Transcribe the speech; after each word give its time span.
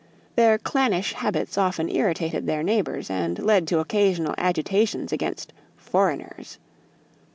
Their 0.35 0.57
clannish 0.57 1.13
habits 1.13 1.59
often 1.59 1.87
irritated 1.87 2.47
their 2.47 2.63
neighbors 2.63 3.07
and 3.11 3.37
led 3.37 3.67
to 3.67 3.77
occasional 3.77 4.33
agitations 4.35 5.13
against 5.13 5.53
"foreigners." 5.77 6.57